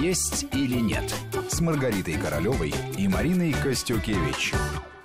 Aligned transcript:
«Есть 0.00 0.46
или 0.52 0.78
нет» 0.80 1.14
с 1.48 1.60
Маргаритой 1.60 2.14
Королевой 2.14 2.72
и 2.98 3.08
Мариной 3.08 3.52
Костюкевич. 3.52 4.52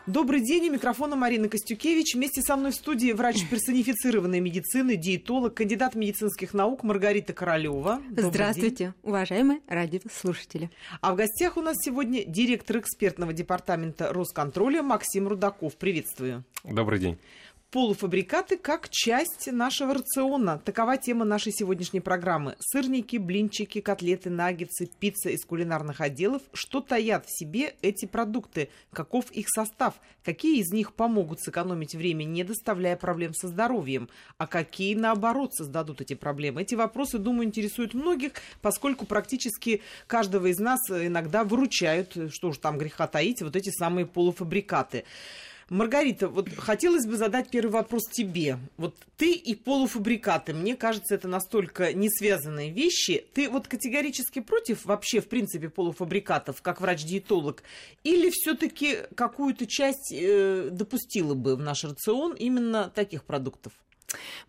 Добрый 0.06 0.42
день, 0.42 0.70
у 0.70 0.74
микрофона 0.74 1.16
Марина 1.16 1.50
Костюкевич. 1.50 2.14
Вместе 2.14 2.42
со 2.42 2.56
мной 2.56 2.72
в 2.72 2.76
студии 2.76 3.12
врач 3.12 3.44
персонифицированной 3.50 4.40
медицины, 4.40 4.98
диетолог, 4.98 5.56
кандидат 5.56 5.96
медицинских 5.96 6.54
наук 6.54 6.84
Маргарита 6.84 7.34
Королева. 7.34 8.02
Здравствуйте, 8.16 8.76
день. 8.76 8.94
уважаемые 9.02 9.62
радиослушатели. 9.68 10.70
А 11.02 11.14
в 11.14 11.16
гостях 11.16 11.58
у 11.58 11.62
нас 11.62 11.78
сегодня 11.82 12.24
директор 12.24 12.78
экспертного 12.78 13.34
департамента 13.34 14.14
Росконтроля 14.14 14.84
Максим 14.84 15.28
Рудаков. 15.28 15.76
Приветствую. 15.76 16.44
Добрый 16.64 17.00
день 17.00 17.18
полуфабрикаты 17.76 18.56
как 18.56 18.88
часть 18.88 19.52
нашего 19.52 19.96
рациона. 19.96 20.60
Такова 20.64 20.96
тема 20.96 21.26
нашей 21.26 21.52
сегодняшней 21.52 22.00
программы. 22.00 22.56
Сырники, 22.62 23.18
блинчики, 23.18 23.82
котлеты, 23.82 24.30
наггетсы, 24.30 24.90
пицца 24.98 25.30
из 25.30 25.44
кулинарных 25.44 26.00
отделов. 26.00 26.42
Что 26.54 26.80
таят 26.80 27.26
в 27.26 27.38
себе 27.38 27.76
эти 27.82 28.06
продукты? 28.06 28.70
Каков 28.94 29.30
их 29.32 29.50
состав? 29.50 29.96
Какие 30.24 30.62
из 30.62 30.72
них 30.72 30.94
помогут 30.94 31.42
сэкономить 31.42 31.96
время, 31.96 32.24
не 32.24 32.46
доставляя 32.46 32.96
проблем 32.96 33.34
со 33.34 33.50
здоровьем? 33.50 34.08
А 34.38 34.48
какие, 34.48 34.96
наоборот, 34.96 35.54
создадут 35.54 36.00
эти 36.00 36.14
проблемы? 36.14 36.62
Эти 36.62 36.76
вопросы, 36.76 37.18
думаю, 37.18 37.46
интересуют 37.46 37.94
многих, 37.94 38.36
поскольку 38.62 39.06
практически 39.06 39.82
каждого 40.08 40.46
из 40.46 40.60
нас 40.60 40.80
иногда 40.90 41.44
выручают, 41.44 42.32
что 42.32 42.48
уж 42.48 42.58
там 42.58 42.78
греха 42.78 43.08
таить, 43.08 43.42
вот 43.42 43.58
эти 43.58 43.70
самые 43.70 44.06
полуфабрикаты. 44.06 45.04
Маргарита, 45.70 46.28
вот 46.28 46.50
хотелось 46.56 47.08
бы 47.08 47.18
задать 47.18 47.50
первый 47.50 47.72
вопрос 47.72 48.04
тебе. 48.06 48.60
Вот 48.78 48.96
ты 49.18 49.32
и 49.34 49.56
полуфабрикаты, 49.56 50.54
мне 50.54 50.76
кажется, 50.76 51.16
это 51.16 51.28
настолько 51.28 51.92
не 51.94 52.10
связанные 52.10 52.72
вещи. 52.72 53.26
Ты 53.34 53.50
вот 53.50 53.68
категорически 53.68 54.42
против 54.42 54.86
вообще, 54.86 55.22
в 55.22 55.28
принципе, 55.28 55.70
полуфабрикатов, 55.70 56.62
как 56.62 56.82
врач-диетолог? 56.82 57.64
Или 58.04 58.30
все-таки 58.32 59.00
какую-то 59.16 59.66
часть 59.66 60.14
э, 60.14 60.70
допустила 60.72 61.34
бы 61.34 61.56
в 61.56 61.62
наш 61.62 61.84
рацион 61.84 62.34
именно 62.34 62.92
таких 62.94 63.24
продуктов? 63.24 63.74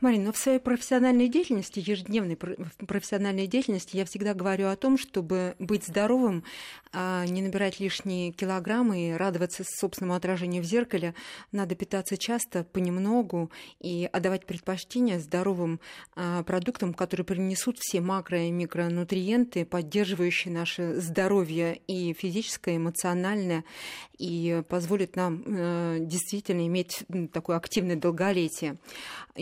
Марина, 0.00 0.26
ну, 0.26 0.32
в 0.32 0.36
своей 0.36 0.58
профессиональной 0.58 1.28
деятельности, 1.28 1.82
ежедневной 1.84 2.36
профессиональной 2.36 3.46
деятельности, 3.46 3.96
я 3.96 4.04
всегда 4.04 4.34
говорю 4.34 4.68
о 4.68 4.76
том, 4.76 4.98
чтобы 4.98 5.56
быть 5.58 5.86
здоровым, 5.86 6.44
а 6.92 7.24
не 7.26 7.42
набирать 7.42 7.80
лишние 7.80 8.32
килограммы 8.32 9.10
и 9.10 9.12
радоваться 9.12 9.64
собственному 9.64 10.14
отражению 10.16 10.62
в 10.62 10.66
зеркале, 10.66 11.14
надо 11.52 11.74
питаться 11.74 12.16
часто, 12.16 12.64
понемногу 12.64 13.50
и 13.80 14.08
отдавать 14.12 14.46
предпочтение 14.46 15.18
здоровым 15.18 15.80
а, 16.14 16.42
продуктам, 16.42 16.92
которые 16.92 17.24
принесут 17.24 17.78
все 17.80 17.98
макро- 17.98 18.46
и 18.46 18.50
микронутриенты, 18.50 19.64
поддерживающие 19.64 20.52
наше 20.52 21.00
здоровье 21.00 21.80
и 21.86 22.12
физическое, 22.12 22.74
и 22.74 22.76
эмоциональное, 22.76 23.64
и 24.18 24.62
позволят 24.68 25.16
нам 25.16 25.42
э, 25.46 25.98
действительно 26.00 26.66
иметь 26.66 27.04
такое 27.32 27.56
активное 27.56 27.96
долголетие. 27.96 28.76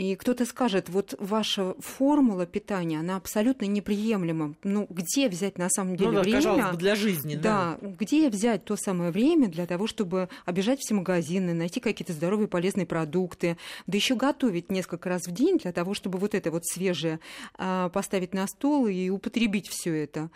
И 0.05 0.17
кто-то 0.17 0.45
скажет, 0.45 0.91
вот 0.91 1.15
ваша 1.19 1.75
формула 1.79 2.45
питания, 2.45 3.01
она 3.01 3.17
абсолютно 3.17 3.65
неприемлема. 3.65 4.55
Ну, 4.63 4.87
где 4.91 5.31
взять 5.31 5.57
на 5.57 5.71
самом 5.71 5.97
деле 5.97 6.11
ну, 6.11 6.17
да, 6.17 6.21
время? 6.23 6.73
бы, 6.73 6.77
для 6.77 6.95
жизни, 6.95 7.37
да. 7.37 7.79
Да, 7.81 7.89
где 7.89 8.29
взять 8.29 8.65
то 8.65 8.77
самое 8.77 9.11
время 9.11 9.49
для 9.49 9.67
того, 9.67 9.87
чтобы 9.87 10.29
обижать 10.45 10.81
все 10.81 10.95
магазины, 10.95 11.55
найти 11.55 11.81
какие-то 11.81 12.13
здоровые 12.13 12.49
полезные 12.49 12.85
продукты, 12.85 13.57
да 13.87 13.97
еще 13.97 14.15
готовить 14.15 14.71
несколько 14.71 15.09
раз 15.09 15.23
в 15.27 15.33
день 15.33 15.57
для 15.57 15.73
того, 15.73 15.95
чтобы 15.95 16.19
вот 16.19 16.35
это 16.35 16.51
вот 16.51 16.67
свежее 16.67 17.19
а, 17.57 17.89
поставить 17.89 18.35
на 18.35 18.47
стол 18.47 18.87
и 18.87 19.09
употребить 19.09 19.69
все 19.69 19.95
это. 19.95 20.31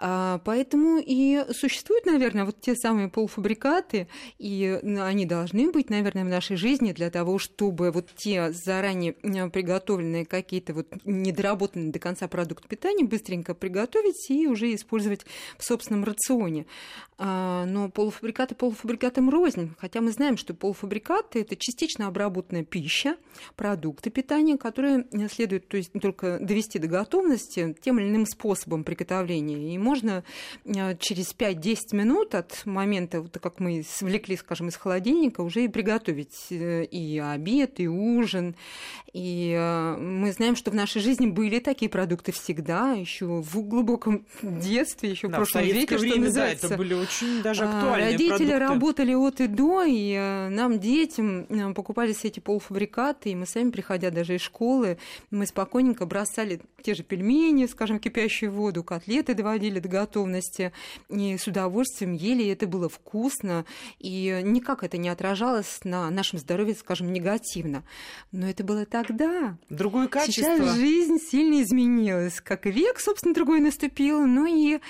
А, 0.00 0.40
поэтому 0.44 0.98
и 0.98 1.44
существуют, 1.52 2.04
наверное, 2.04 2.44
вот 2.44 2.60
те 2.60 2.74
самые 2.74 3.08
полуфабрикаты, 3.08 4.08
и 4.38 4.80
они 5.00 5.24
должны 5.24 5.70
быть, 5.70 5.88
наверное, 5.88 6.24
в 6.24 6.28
нашей 6.28 6.56
жизни 6.56 6.92
для 6.92 7.10
того, 7.10 7.38
чтобы 7.38 7.92
вот 7.92 8.08
те 8.16 8.50
заранее 8.52 9.03
приготовленные 9.12 10.24
какие-то 10.24 10.74
вот 10.74 10.86
недоработанные 11.04 11.92
до 11.92 11.98
конца 11.98 12.28
продукты 12.28 12.68
питания 12.68 13.04
быстренько 13.04 13.54
приготовить 13.54 14.30
и 14.30 14.46
уже 14.46 14.74
использовать 14.74 15.24
в 15.58 15.64
собственном 15.64 16.04
рационе. 16.04 16.66
А, 17.16 17.64
но 17.66 17.88
полуфабрикаты 17.88 18.56
полуфабрикатам 18.56 19.30
рознь, 19.30 19.72
хотя 19.78 20.00
мы 20.00 20.10
знаем, 20.10 20.36
что 20.36 20.52
полуфабрикаты– 20.52 21.40
это 21.42 21.54
частично 21.54 22.08
обработанная 22.08 22.64
пища, 22.64 23.16
продукты 23.54 24.10
питания, 24.10 24.58
которые 24.58 25.06
следует 25.30 25.68
то 25.68 25.76
есть, 25.76 25.92
только 25.92 26.38
довести 26.40 26.80
до 26.80 26.88
готовности 26.88 27.76
тем 27.80 28.00
или 28.00 28.08
иным 28.08 28.26
способом 28.26 28.82
приготовления. 28.82 29.74
И 29.74 29.78
можно 29.78 30.24
а, 30.66 30.96
через 30.96 31.34
5-10 31.34 31.76
минут 31.92 32.34
от 32.34 32.66
момента, 32.66 33.20
вот 33.20 33.38
как 33.40 33.60
мы 33.60 33.80
извлекли, 33.80 34.36
скажем, 34.36 34.68
из 34.68 34.76
холодильника, 34.76 35.42
уже 35.42 35.64
и 35.64 35.68
приготовить 35.68 36.46
э, 36.50 36.84
и 36.84 37.18
обед, 37.18 37.78
и 37.78 37.86
ужин. 37.86 38.56
И 39.12 39.54
а, 39.56 39.96
мы 39.96 40.32
знаем, 40.32 40.56
что 40.56 40.70
в 40.70 40.74
нашей 40.74 41.00
жизни 41.00 41.26
были 41.26 41.58
такие 41.58 41.88
продукты 41.88 42.32
всегда, 42.32 42.92
еще 42.92 43.26
в 43.26 43.60
глубоком 43.62 44.26
детстве, 44.42 45.10
еще 45.10 45.28
да, 45.28 45.34
в 45.34 45.36
прошлом 45.36 45.62
веке, 45.64 45.96
время, 45.96 46.14
что 46.14 46.24
называется. 46.24 46.68
Да, 46.68 46.74
это 46.74 46.82
были 46.82 46.94
очень 46.94 47.42
даже 47.42 47.64
а, 47.64 47.78
актуальные 47.78 48.12
Родители 48.12 48.28
продукты. 48.28 48.58
работали 48.58 49.14
от 49.14 49.40
и 49.40 49.46
до, 49.46 49.84
и 49.84 50.12
э, 50.12 50.48
нам, 50.48 50.78
детям, 50.78 51.46
э, 51.48 51.74
покупались 51.74 52.24
эти 52.24 52.40
полуфабрикаты, 52.40 53.30
и 53.30 53.34
мы 53.34 53.46
сами, 53.46 53.70
приходя 53.70 54.10
даже 54.10 54.36
из 54.36 54.40
школы, 54.40 54.98
мы 55.30 55.46
спокойненько 55.46 56.06
бросали 56.06 56.60
те 56.82 56.94
же 56.94 57.02
пельмени, 57.02 57.66
скажем, 57.66 57.98
кипящую 57.98 58.52
воду, 58.52 58.84
котлеты 58.84 59.34
доводили 59.34 59.80
до 59.80 59.88
готовности, 59.88 60.72
и 61.08 61.36
с 61.36 61.46
удовольствием 61.46 62.12
ели, 62.12 62.42
и 62.42 62.48
это 62.48 62.66
было 62.66 62.88
вкусно, 62.88 63.64
и 63.98 64.40
никак 64.42 64.84
это 64.84 64.98
не 64.98 65.08
отражалось 65.08 65.80
на 65.84 66.10
нашем 66.10 66.38
здоровье, 66.38 66.74
скажем, 66.74 67.12
негативно. 67.12 67.84
Но 68.32 68.48
это 68.48 68.64
было 68.64 68.83
тогда. 68.84 69.56
Другое 69.70 70.08
качество. 70.08 70.42
Сейчас 70.42 70.76
жизнь 70.76 71.18
сильно 71.18 71.62
изменилась, 71.62 72.40
как 72.40 72.66
и 72.66 72.70
век, 72.70 73.00
собственно, 73.00 73.34
другой 73.34 73.60
наступил, 73.60 74.26
ну 74.26 74.46
и 74.46 74.80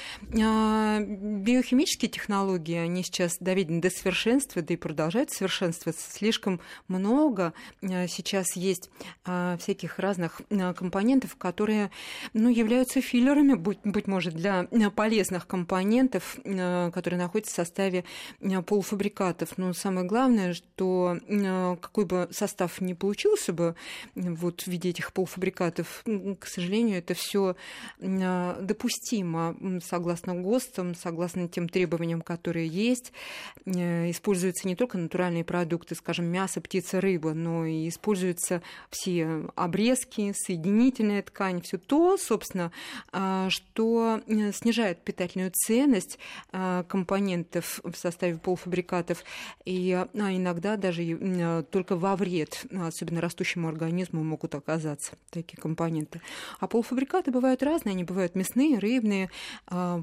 а, 0.40 1.00
биохимические 1.00 2.10
технологии, 2.10 2.76
они 2.76 3.02
сейчас 3.02 3.38
доведены 3.38 3.80
до 3.80 3.90
совершенства, 3.90 4.62
да 4.62 4.74
и 4.74 4.76
продолжают 4.76 5.30
совершенствоваться. 5.30 6.10
Слишком 6.10 6.60
много 6.88 7.52
э, 7.80 8.06
сейчас 8.08 8.56
есть 8.56 8.90
э, 9.26 9.56
всяких 9.60 9.98
разных 9.98 10.40
э, 10.50 10.74
компонентов, 10.74 11.36
которые 11.36 11.90
ну, 12.32 12.48
являются 12.48 13.00
филлерами, 13.00 13.54
быть, 13.54 13.78
быть 13.84 14.06
может, 14.06 14.34
для 14.34 14.64
полезных 14.94 15.46
компонентов, 15.46 16.36
которые 16.44 17.18
находятся 17.18 17.52
в 17.52 17.56
составе 17.56 18.04
полуфабрикатов. 18.66 19.56
Но 19.56 19.72
самое 19.72 20.06
главное, 20.06 20.54
что 20.54 21.18
какой 21.80 22.04
бы 22.04 22.28
состав 22.30 22.80
ни 22.80 22.92
получился 22.92 23.52
бы 23.52 23.74
вот, 24.14 24.62
в 24.62 24.66
виде 24.68 24.90
этих 24.90 25.12
полуфабрикатов, 25.12 26.04
к 26.38 26.46
сожалению, 26.46 26.98
это 26.98 27.14
все 27.14 27.56
допустимо 28.00 29.56
согласно 29.82 30.34
ГОСТам, 30.34 30.94
согласно 30.94 31.48
тем 31.48 31.68
требованиям, 31.68 32.20
которые 32.22 32.68
есть. 32.68 33.12
Э, 33.66 34.10
используются 34.10 34.66
не 34.68 34.76
только 34.76 34.98
натуральные 34.98 35.44
продукты, 35.44 35.94
скажем, 35.94 36.26
мясо, 36.26 36.60
птица, 36.60 37.00
рыба, 37.00 37.34
но 37.34 37.64
и 37.64 37.88
используются 37.88 38.62
все 38.90 39.44
обрезки, 39.54 40.32
соединительная 40.36 41.22
ткань, 41.22 41.62
все 41.62 41.78
то, 41.78 42.16
собственно, 42.16 42.72
а, 43.12 43.48
что 43.50 44.20
снижает 44.52 45.02
питательную 45.02 45.52
ценность 45.54 46.18
а, 46.52 46.84
компонентов 46.84 47.80
в 47.82 47.94
составе 47.94 48.38
полуфабрикатов, 48.38 49.24
и 49.64 49.92
а, 49.92 50.08
иногда 50.14 50.76
даже 50.76 51.64
только 51.70 51.96
во 51.96 52.16
вред, 52.16 52.64
особенно 52.70 53.20
растущему 53.20 53.68
организму, 53.74 54.24
могут 54.24 54.54
оказаться 54.54 55.12
такие 55.30 55.60
компоненты. 55.60 56.20
А 56.60 56.66
полуфабрикаты 56.66 57.30
бывают 57.30 57.62
разные, 57.62 57.92
они 57.92 58.04
бывают 58.04 58.34
мясные, 58.34 58.78
рыбные, 58.78 59.30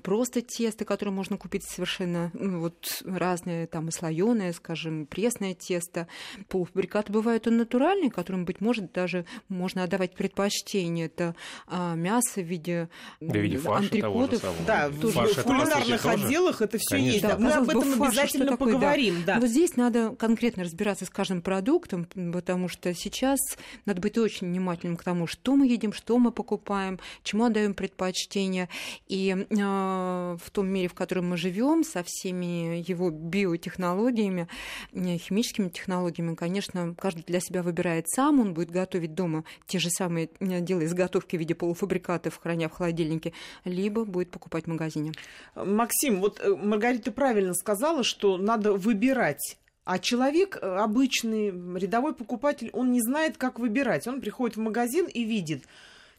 просто 0.04 0.42
тесто, 0.42 0.86
которое 0.86 1.12
можно 1.12 1.38
купить 1.38 1.64
совершенно 1.64 2.32
ну, 2.34 2.60
вот 2.60 3.02
разные, 3.06 3.68
там 3.68 3.90
и 3.90 3.92
слоеное, 3.92 4.54
скажем, 4.54 5.06
пресное 5.06 5.56
тесто. 5.56 6.08
Полуфабрикаты 6.48 7.12
бывают 7.12 7.48
и 7.48 7.50
натуральные, 7.50 8.12
которым, 8.12 8.46
быть 8.46 8.62
может, 8.62 8.92
даже 8.92 9.26
можно 9.50 9.84
отдавать 9.84 10.14
предпочтение. 10.14 11.08
Это 11.08 11.36
а, 11.68 11.96
мясо 11.96 12.42
в 12.42 12.46
виде, 12.46 12.90
да, 13.20 13.34
в 13.34 13.42
виде 13.42 13.58
фарша 13.58 13.84
антрикотов. 13.86 14.42
Того 14.42 14.54
же 14.58 14.64
да. 14.68 14.92
Фарш 14.92 15.38
в 15.38 15.44
кулинарных 15.44 16.06
отделах 16.06 16.62
это 16.62 16.78
все 16.80 16.98
есть. 16.98 17.22
Да, 17.22 17.38
Мы 17.38 17.52
об 17.52 17.70
этом 17.70 17.84
фарш, 17.94 18.18
обязательно 18.18 18.58
поговорим. 18.58 19.24
Да. 19.26 19.32
Да. 19.36 19.40
Вот 19.40 19.50
здесь 19.50 19.78
надо 19.78 20.16
конкретно 20.16 20.64
разбираться 20.64 21.06
с 21.06 21.10
каждым 21.10 21.42
продуктом, 21.42 22.06
потому 22.34 22.68
что 22.68 22.94
сейчас 22.94 23.40
месяц 23.52 23.58
надо 23.86 24.02
быть 24.02 24.18
очень 24.18 24.48
внимательным 24.48 24.98
к 24.98 25.04
тому, 25.04 25.28
что 25.28 25.56
мы 25.56 25.68
едим, 25.68 25.94
что 25.94 26.18
мы 26.18 26.32
покупаем, 26.32 27.00
чему 27.24 27.46
отдаем 27.46 27.74
предпочтение. 27.74 28.70
И 29.08 29.30
э, 29.30 29.56
в 29.56 30.52
том 30.52 30.68
мире, 30.68 30.88
в 30.88 30.94
котором 30.94 31.30
мы 31.30 31.38
живем, 31.38 31.84
со 31.84 32.04
всеми 32.06 32.84
его 32.88 33.10
биотехнологиями, 33.10 34.48
э, 34.94 35.18
химическими 35.18 35.70
технологиями, 35.70 36.36
конечно, 36.36 36.96
каждый 36.98 37.24
для 37.24 37.40
себя 37.40 37.64
выбирает 37.64 38.10
сам, 38.10 38.40
он 38.40 38.54
будет 38.54 38.72
готовить 38.72 39.14
дома 39.14 39.44
те 39.68 39.80
же 39.80 39.90
самые 39.90 40.30
э, 40.40 40.62
дела 40.62 40.86
изготовки 40.86 41.36
в 41.36 41.40
виде 41.40 41.56
полуфабрикатов, 41.56 42.40
храня 42.42 42.70
в 42.70 42.74
холодильнике, 42.74 43.34
либо 43.66 44.06
будет 44.06 44.32
покупать 44.32 44.66
в 44.66 44.68
магазине. 44.68 45.12
Максим, 45.56 46.22
вот 46.22 46.40
э, 46.40 46.56
Маргарита 46.56 47.12
правильно 47.12 47.54
сказала, 47.54 48.04
что 48.04 48.38
надо 48.38 48.74
выбирать 48.74 49.58
а 49.84 50.00
человек 50.00 50.58
э, 50.62 50.66
обычный, 50.66 51.50
рядовой 51.80 52.14
покупатель, 52.14 52.70
он 52.74 52.92
не 52.92 53.02
знает, 53.02 53.38
как 53.38 53.60
выбирать. 53.60 54.08
Он 54.08 54.22
приходит 54.22 54.58
в 54.58 54.62
магазин 54.62 55.08
и 55.08 55.24
видит, 55.24 55.64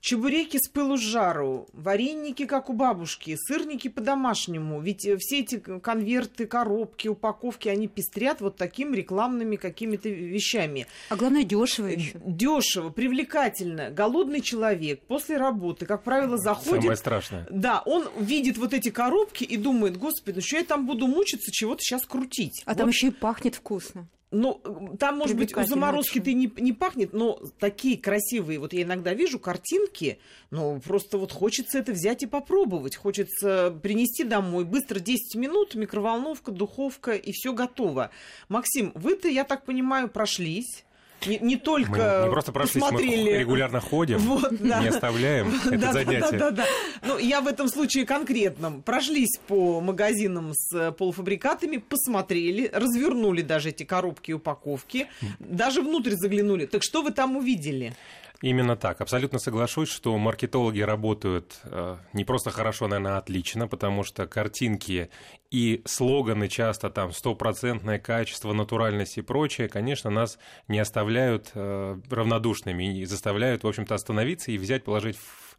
чебуреки 0.03 0.59
с 0.59 0.69
пылу 0.69 0.99
с 0.99 1.01
жару, 1.01 1.69
вареники, 1.73 2.45
как 2.45 2.69
у 2.69 2.73
бабушки, 2.73 3.37
сырники 3.37 3.89
по-домашнему. 3.89 4.81
Ведь 4.81 5.07
э, 5.07 5.17
все 5.17 5.41
эти 5.41 5.59
конверты, 5.59 6.47
коробки, 6.47 7.09
упаковки, 7.09 7.69
они 7.69 7.87
пестрят 7.87 8.41
вот 8.41 8.57
такими 8.57 8.97
рекламными 8.97 9.57
какими-то 9.57 10.09
вещами. 10.09 10.87
А 11.09 11.17
главное, 11.17 11.45
дешево 11.45 11.87
еще. 11.87 12.21
Дешево, 12.27 12.91
привлекательно. 12.91 13.91
Голодный 13.91 14.41
человек 14.41 15.01
после 15.07 15.37
работы, 15.37 15.87
как 15.87 16.03
правило, 16.03 16.37
заходит... 16.37 16.83
Самое 16.83 16.97
страшное. 16.97 17.47
Да, 17.49 17.83
он 17.87 18.09
видит 18.19 18.59
вот 18.59 18.75
эти 18.75 18.91
коробки 18.91 19.45
и 19.45 19.57
думает, 19.57 19.97
господи, 19.97 20.37
ну 20.37 20.43
что 20.43 20.57
я 20.57 20.65
там 20.65 20.87
буду 20.87 21.07
мучиться, 21.07 21.53
чего-то 21.53 21.81
сейчас 21.81 22.05
крутить. 22.05 22.63
А 22.67 22.71
вот. 22.71 22.79
там 22.79 22.89
еще 22.89 23.07
и 23.07 23.11
пахнет 23.13 23.55
вкусно. 23.55 24.09
Ну, 24.33 24.61
там, 24.99 25.19
может 25.19 25.37
быть, 25.37 25.55
у 25.55 25.63
заморозки 25.63 26.19
ты 26.19 26.33
не, 26.33 26.51
не 26.57 26.73
пахнет, 26.73 27.13
но 27.13 27.39
такие 27.59 27.99
красивые, 27.99 28.59
вот 28.59 28.73
я 28.73 28.83
иногда 28.83 29.13
вижу 29.13 29.39
картинки, 29.39 30.19
ну, 30.51 30.81
просто 30.81 31.19
вот 31.19 31.33
хочется 31.33 31.79
это 31.79 31.93
взять 31.93 32.23
и 32.23 32.27
попробовать. 32.27 32.97
Хочется 32.97 33.71
принести 33.83 34.25
домой, 34.25 34.65
быстро 34.65 35.01
10 35.01 35.37
минут, 35.37 35.75
микроволновка, 35.75 36.51
духовка, 36.51 37.13
и 37.13 37.31
все 37.33 37.53
готово. 37.53 38.11
Максим, 38.49 38.93
вы-то, 38.95 39.29
я 39.29 39.45
так 39.45 39.67
понимаю, 39.67 40.09
прошлись 40.09 40.85
не, 41.27 41.39
не 41.39 41.57
только 41.57 41.91
мы 42.21 42.27
не 42.27 42.31
просто 42.31 42.53
прошлись, 42.53 42.83
посмотрели... 42.83 43.31
мы 43.33 43.39
регулярно 43.39 43.81
ходим, 43.81 44.19
вот, 44.19 44.57
да. 44.59 44.81
не 44.81 44.89
оставляем 44.89 45.55
это 45.65 45.79
да, 45.79 45.93
занятие. 45.93 46.39
Да, 46.39 46.51
да, 46.51 46.51
да. 46.51 46.67
Ну, 47.03 47.19
я 47.19 47.41
в 47.41 47.47
этом 47.47 47.69
случае 47.69 48.07
конкретном. 48.07 48.83
Прошлись 48.83 49.39
по 49.47 49.81
магазинам 49.81 50.53
с 50.55 50.93
полуфабрикатами, 50.93 51.79
посмотрели, 51.79 52.71
развернули 52.73 53.43
даже 53.43 53.71
эти 53.71 53.85
коробки 53.85 54.31
и 54.31 54.35
упаковки, 54.35 55.09
даже 55.39 55.83
внутрь 55.83 56.13
заглянули. 56.13 56.67
Так 56.67 56.83
что 56.83 57.03
вы 57.03 57.11
там 57.11 57.37
увидели? 57.37 57.95
Именно 58.43 58.75
так. 58.75 59.01
Абсолютно 59.01 59.39
соглашусь, 59.39 59.89
что 59.89 60.19
маркетологи 60.19 60.81
работают 60.81 61.61
э, 61.63 61.97
не 62.13 62.25
просто 62.25 62.51
хорошо, 62.51 62.89
наверное, 62.89 63.17
отлично, 63.17 63.69
потому 63.69 64.03
что 64.03 64.27
картинки 64.27 65.11
и 65.53 65.81
слоганы 65.85 66.49
часто 66.49 66.91
там 66.91 67.13
стопроцентное 67.13 68.01
качество, 68.01 68.53
натуральность 68.53 69.17
и 69.17 69.23
прочее, 69.23 69.69
конечно, 69.69 70.11
нас 70.11 70.39
не 70.67 70.81
оставляют 70.81 71.53
э, 71.55 72.01
равнодушными 72.11 72.99
и 72.99 73.05
заставляют, 73.05 73.63
в 73.63 73.69
общем-то, 73.69 73.95
остановиться 73.95 74.51
и 74.51 74.59
взять, 74.59 74.83
положить 74.83 75.17
в 75.17 75.57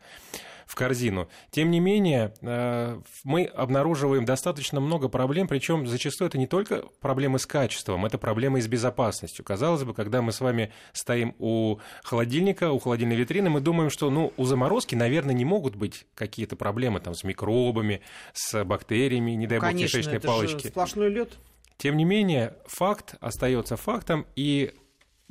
в 0.73 0.75
корзину. 0.75 1.29
Тем 1.51 1.69
не 1.69 1.79
менее, 1.79 2.33
э, 2.41 2.99
мы 3.23 3.43
обнаруживаем 3.45 4.25
достаточно 4.25 4.79
много 4.79 5.07
проблем, 5.07 5.47
причем 5.47 5.85
зачастую 5.85 6.29
это 6.29 6.39
не 6.39 6.47
только 6.47 6.81
проблемы 6.99 7.37
с 7.37 7.45
качеством, 7.45 8.07
это 8.07 8.17
проблемы 8.17 8.57
и 8.57 8.61
с 8.63 8.67
безопасностью. 8.67 9.45
Казалось 9.45 9.83
бы, 9.83 9.93
когда 9.93 10.23
мы 10.23 10.31
с 10.31 10.41
вами 10.41 10.73
стоим 10.91 11.35
у 11.37 11.77
холодильника, 12.03 12.71
у 12.71 12.79
холодильной 12.79 13.15
витрины, 13.15 13.51
мы 13.51 13.61
думаем, 13.61 13.91
что 13.91 14.09
ну, 14.09 14.33
у 14.35 14.45
заморозки, 14.45 14.95
наверное, 14.95 15.35
не 15.35 15.45
могут 15.45 15.75
быть 15.75 16.07
какие-то 16.15 16.55
проблемы 16.55 17.01
там, 17.01 17.13
с 17.13 17.23
микробами, 17.23 18.01
с 18.33 18.63
бактериями, 18.63 19.31
не 19.33 19.45
дай 19.45 19.59
бог, 19.59 19.69
Конечно, 19.69 19.99
кишечной 19.99 20.17
это 20.17 20.27
палочки. 20.27 20.63
Же 20.63 20.69
сплошной 20.69 21.09
лед. 21.11 21.33
Тем 21.77 21.97
не 21.97 22.05
менее, 22.05 22.55
факт 22.65 23.13
остается 23.19 23.77
фактом, 23.77 24.25
и 24.35 24.73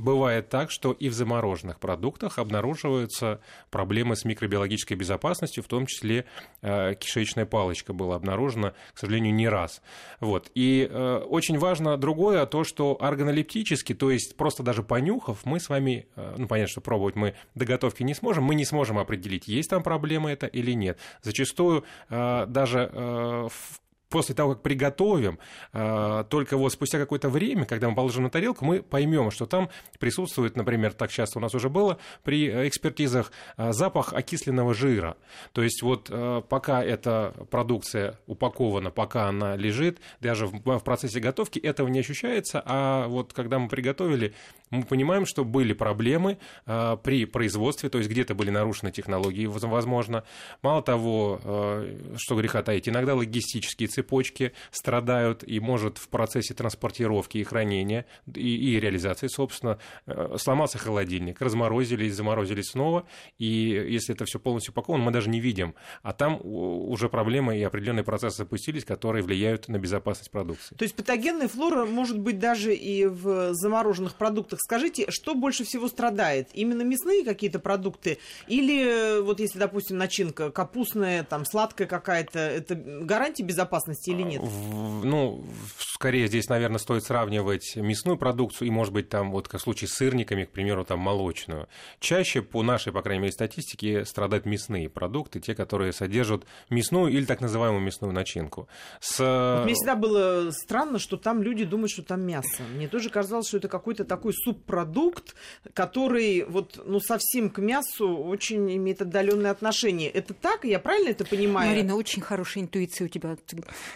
Бывает 0.02 0.48
так, 0.48 0.72
что 0.72 0.90
и 0.90 1.08
в 1.08 1.12
замороженных 1.12 1.78
продуктах 1.78 2.40
обнаруживаются 2.40 3.40
проблемы 3.70 4.16
с 4.16 4.24
микробиологической 4.24 4.96
безопасностью, 4.96 5.62
в 5.62 5.68
том 5.68 5.86
числе 5.86 6.24
э, 6.60 6.96
кишечная 6.96 7.46
палочка 7.46 7.92
была 7.92 8.16
обнаружена, 8.16 8.74
к 8.94 8.98
сожалению, 8.98 9.32
не 9.32 9.48
раз. 9.48 9.80
Вот. 10.18 10.50
И 10.56 10.88
э, 10.90 11.18
очень 11.18 11.56
важно 11.56 11.96
другое, 11.96 12.44
то, 12.46 12.64
что 12.64 12.96
органолептически, 13.00 13.94
то 13.94 14.10
есть 14.10 14.36
просто 14.36 14.64
даже 14.64 14.82
понюхав, 14.82 15.44
мы 15.44 15.60
с 15.60 15.68
вами, 15.68 16.08
э, 16.16 16.34
ну, 16.36 16.48
понятно, 16.48 16.72
что 16.72 16.80
пробовать 16.80 17.14
мы 17.14 17.34
до 17.54 17.64
готовки 17.64 18.02
не 18.02 18.14
сможем, 18.14 18.42
мы 18.42 18.56
не 18.56 18.64
сможем 18.64 18.98
определить, 18.98 19.46
есть 19.46 19.70
там 19.70 19.84
проблема 19.84 20.32
это 20.32 20.48
или 20.48 20.72
нет. 20.72 20.98
Зачастую 21.22 21.84
э, 22.08 22.46
даже 22.48 22.90
э, 22.92 23.48
в 23.48 23.81
после 24.12 24.34
того, 24.34 24.52
как 24.52 24.62
приготовим, 24.62 25.38
а, 25.72 26.24
только 26.24 26.56
вот 26.58 26.72
спустя 26.72 26.98
какое-то 26.98 27.30
время, 27.30 27.64
когда 27.64 27.88
мы 27.88 27.96
положим 27.96 28.24
на 28.24 28.30
тарелку, 28.30 28.64
мы 28.64 28.82
поймем, 28.82 29.30
что 29.30 29.46
там 29.46 29.70
присутствует, 29.98 30.54
например, 30.54 30.92
так 30.92 31.10
часто 31.10 31.38
у 31.38 31.42
нас 31.42 31.54
уже 31.54 31.70
было 31.70 31.96
при 32.22 32.68
экспертизах, 32.68 33.32
а, 33.56 33.72
запах 33.72 34.12
окисленного 34.12 34.74
жира. 34.74 35.16
То 35.52 35.62
есть 35.62 35.82
вот 35.82 36.08
а, 36.10 36.42
пока 36.42 36.84
эта 36.84 37.34
продукция 37.50 38.18
упакована, 38.26 38.90
пока 38.90 39.28
она 39.28 39.56
лежит, 39.56 39.98
даже 40.20 40.46
в 40.46 40.80
процессе 40.80 41.18
готовки 41.18 41.58
этого 41.58 41.88
не 41.88 42.00
ощущается, 42.00 42.62
а 42.66 43.08
вот 43.08 43.32
когда 43.32 43.58
мы 43.58 43.68
приготовили, 43.68 44.34
мы 44.68 44.82
понимаем, 44.82 45.24
что 45.24 45.44
были 45.44 45.72
проблемы 45.72 46.38
при 46.64 47.24
производстве, 47.26 47.88
то 47.88 47.98
есть 47.98 48.10
где-то 48.10 48.34
были 48.34 48.50
нарушены 48.50 48.90
технологии, 48.90 49.46
возможно. 49.46 50.24
Мало 50.62 50.82
того, 50.82 51.84
что 52.16 52.36
греха 52.36 52.62
таить, 52.62 52.88
иногда 52.88 53.14
логистические 53.14 53.88
цепи 53.88 54.01
цепочки 54.02 54.52
страдают 54.70 55.44
и 55.46 55.60
может 55.60 55.98
в 55.98 56.08
процессе 56.08 56.54
транспортировки 56.54 57.38
и 57.38 57.44
хранения 57.44 58.04
и, 58.34 58.74
и 58.74 58.80
реализации, 58.80 59.28
собственно, 59.28 59.78
э, 60.06 60.36
сломался 60.38 60.78
холодильник, 60.78 61.40
разморозили 61.40 62.06
и 62.06 62.10
заморозили 62.10 62.62
снова, 62.62 63.06
и 63.38 63.46
если 63.46 64.14
это 64.14 64.24
все 64.24 64.38
полностью 64.38 64.72
упаковано, 64.72 65.04
мы 65.04 65.12
даже 65.12 65.30
не 65.30 65.40
видим, 65.40 65.74
а 66.02 66.12
там 66.12 66.40
уже 66.42 67.08
проблемы 67.08 67.58
и 67.58 67.62
определенные 67.62 68.04
процессы 68.04 68.38
запустились, 68.38 68.84
которые 68.84 69.22
влияют 69.22 69.68
на 69.68 69.78
безопасность 69.78 70.30
продукции. 70.30 70.74
То 70.74 70.82
есть 70.84 70.96
патогенная 70.96 71.48
флора 71.48 71.86
может 71.86 72.18
быть 72.18 72.38
даже 72.38 72.74
и 72.74 73.06
в 73.06 73.54
замороженных 73.54 74.14
продуктах. 74.14 74.58
Скажите, 74.60 75.06
что 75.10 75.34
больше 75.34 75.64
всего 75.64 75.88
страдает? 75.88 76.48
Именно 76.54 76.82
мясные 76.82 77.24
какие-то 77.24 77.58
продукты 77.58 78.18
или 78.48 79.20
вот 79.20 79.40
если, 79.40 79.58
допустим, 79.58 79.98
начинка 79.98 80.50
капустная, 80.50 81.22
там 81.24 81.44
сладкая 81.44 81.86
какая-то, 81.86 82.38
это 82.38 82.74
гарантия 82.74 83.44
безопасности 83.44 83.91
безопасности 83.92 84.10
или 84.10 84.22
нет? 84.22 84.42
Ну, 84.42 85.44
скорее 85.78 86.26
здесь, 86.26 86.48
наверное, 86.48 86.78
стоит 86.78 87.04
сравнивать 87.04 87.76
мясную 87.76 88.16
продукцию 88.16 88.68
и, 88.68 88.70
может 88.70 88.92
быть, 88.92 89.08
там, 89.08 89.30
вот 89.30 89.48
как 89.48 89.60
в 89.60 89.62
случае 89.62 89.88
с 89.88 89.92
сырниками, 89.92 90.44
к 90.44 90.50
примеру, 90.50 90.84
там, 90.84 90.98
молочную. 90.98 91.68
Чаще, 92.00 92.42
по 92.42 92.62
нашей, 92.62 92.92
по 92.92 93.02
крайней 93.02 93.22
мере, 93.22 93.32
статистике, 93.32 94.04
страдают 94.04 94.46
мясные 94.46 94.88
продукты, 94.88 95.40
те, 95.40 95.54
которые 95.54 95.92
содержат 95.92 96.44
мясную 96.70 97.12
или 97.12 97.24
так 97.24 97.40
называемую 97.40 97.82
мясную 97.82 98.12
начинку. 98.12 98.68
С... 99.00 99.18
Вот 99.18 99.64
мне 99.64 99.74
всегда 99.74 99.96
было 99.96 100.50
странно, 100.50 100.98
что 100.98 101.16
там 101.16 101.42
люди 101.42 101.64
думают, 101.64 101.90
что 101.90 102.02
там 102.02 102.22
мясо. 102.22 102.62
Мне 102.74 102.88
тоже 102.88 103.10
казалось, 103.10 103.48
что 103.48 103.58
это 103.58 103.68
какой-то 103.68 104.04
такой 104.04 104.32
субпродукт, 104.32 105.34
который 105.74 106.44
вот, 106.44 106.82
ну, 106.84 107.00
совсем 107.00 107.50
к 107.50 107.58
мясу 107.58 108.16
очень 108.16 108.76
имеет 108.76 109.02
отдаленное 109.02 109.50
отношение. 109.50 110.10
Это 110.10 110.34
так? 110.34 110.64
Я 110.64 110.78
правильно 110.78 111.10
это 111.10 111.24
понимаю? 111.24 111.70
Марина, 111.70 111.96
очень 111.96 112.22
хорошая 112.22 112.64
интуиция 112.64 113.06
у 113.06 113.08
тебя 113.08 113.30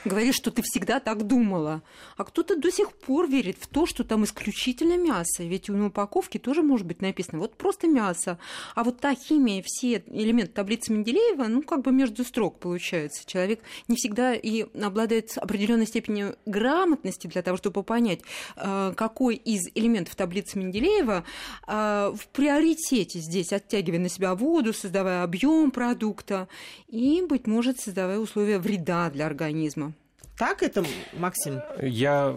говоришь, 0.04 0.36
что 0.36 0.50
ты 0.50 0.62
всегда 0.62 1.00
так 1.00 1.26
думала. 1.26 1.82
А 2.16 2.24
кто-то 2.24 2.56
до 2.56 2.70
сих 2.70 2.92
пор 2.92 3.28
верит 3.28 3.56
в 3.60 3.66
то, 3.66 3.86
что 3.86 4.04
там 4.04 4.24
исключительно 4.24 4.96
мясо. 4.96 5.42
Ведь 5.42 5.68
на 5.68 5.86
упаковке 5.86 6.38
тоже 6.38 6.62
может 6.62 6.86
быть 6.86 7.02
написано 7.02 7.38
вот 7.38 7.56
просто 7.56 7.86
мясо. 7.86 8.38
А 8.74 8.84
вот 8.84 9.00
та 9.00 9.14
химия, 9.14 9.62
все 9.64 10.02
элементы 10.06 10.52
таблицы 10.52 10.92
Менделеева, 10.92 11.44
ну, 11.44 11.62
как 11.62 11.82
бы 11.82 11.92
между 11.92 12.24
строк 12.24 12.58
получается. 12.58 13.22
Человек 13.26 13.60
не 13.88 13.96
всегда 13.96 14.34
и 14.34 14.66
обладает 14.82 15.36
определенной 15.36 15.86
степенью 15.86 16.36
грамотности 16.46 17.26
для 17.26 17.42
того, 17.42 17.56
чтобы 17.56 17.82
понять, 17.82 18.20
э, 18.56 18.92
какой 18.96 19.36
из 19.36 19.68
элементов 19.74 20.14
таблицы 20.14 20.58
Менделеева 20.58 21.24
э, 21.66 22.12
в 22.14 22.28
приоритете 22.28 23.18
здесь, 23.18 23.52
оттягивая 23.52 23.98
на 23.98 24.08
себя 24.08 24.34
воду, 24.34 24.72
создавая 24.72 25.22
объем 25.22 25.70
продукта 25.70 26.48
и, 26.88 27.22
быть 27.28 27.46
может, 27.46 27.80
создавая 27.80 28.18
условия 28.18 28.58
вреда 28.58 29.10
для 29.10 29.26
организма 29.26 29.75
организма. 29.76 30.05
Так 30.38 30.62
это, 30.62 30.84
Максим? 31.18 31.60
Я 31.80 32.36